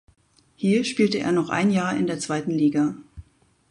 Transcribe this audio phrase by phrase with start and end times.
[0.55, 2.95] Hier spielte er noch ein Jahr in der zweiten Liga.